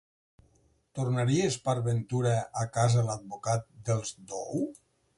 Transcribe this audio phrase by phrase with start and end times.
[0.99, 2.33] ¿Tornaries, per ventura,
[2.65, 4.69] a casa l'advocat dels Dou?